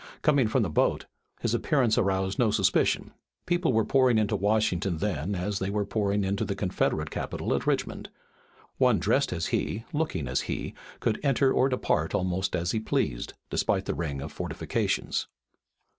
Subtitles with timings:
[0.23, 1.05] Coming from the boat,
[1.41, 3.11] his appearance aroused no suspicion.
[3.45, 7.67] People were pouring into Washington then as they were pouring into the Confederate capital at
[7.67, 8.09] Richmond.
[8.79, 12.79] One dressed as he, and looking as he, could enter or depart almost as he
[12.79, 15.27] pleased, despite the ring of fortifications.